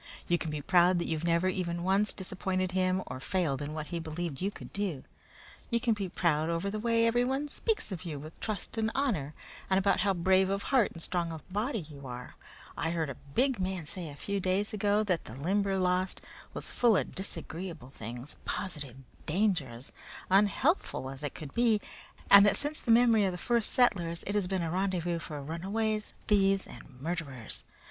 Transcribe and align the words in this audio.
You 0.27 0.39
can 0.39 0.49
be 0.49 0.63
proud 0.63 0.97
that 0.97 1.05
you've 1.05 1.25
never 1.25 1.47
even 1.47 1.83
once 1.83 2.11
disappointed 2.11 2.71
him 2.71 3.03
or 3.05 3.19
failed 3.19 3.61
in 3.61 3.75
what 3.75 3.85
he 3.93 3.99
believed 3.99 4.41
you 4.41 4.49
could 4.49 4.73
do. 4.73 5.03
You 5.69 5.79
can 5.79 5.93
be 5.93 6.09
proud 6.09 6.49
over 6.49 6.71
the 6.71 6.79
way 6.79 7.05
everyone 7.05 7.47
speaks 7.47 7.91
of 7.91 8.03
you 8.03 8.17
with 8.17 8.39
trust 8.39 8.79
and 8.79 8.89
honor, 8.95 9.35
and 9.69 9.77
about 9.77 9.99
how 9.99 10.15
brave 10.15 10.49
of 10.49 10.63
heart 10.63 10.91
and 10.93 11.03
strong 11.03 11.31
of 11.31 11.47
body 11.53 11.85
you 11.87 12.07
are 12.07 12.35
I 12.75 12.89
heard 12.89 13.11
a 13.11 13.13
big 13.13 13.59
man 13.59 13.85
say 13.85 14.09
a 14.09 14.15
few 14.15 14.39
days 14.39 14.73
ago 14.73 15.03
that 15.03 15.25
the 15.25 15.35
Limberlost 15.35 16.19
was 16.55 16.71
full 16.71 16.97
of 16.97 17.13
disagreeable 17.13 17.91
things 17.91 18.37
positive 18.43 18.95
dangers, 19.27 19.91
unhealthful 20.31 21.11
as 21.11 21.21
it 21.21 21.35
could 21.35 21.53
be, 21.53 21.79
and 22.31 22.43
that 22.47 22.57
since 22.57 22.79
the 22.79 22.89
memory 22.89 23.25
of 23.25 23.33
the 23.33 23.37
first 23.37 23.69
settlers 23.71 24.23
it 24.25 24.33
has 24.33 24.47
been 24.47 24.63
a 24.63 24.71
rendezvous 24.71 25.19
for 25.19 25.39
runaways, 25.43 26.15
thieves, 26.25 26.65
and 26.65 26.99
murderers. 26.99 27.63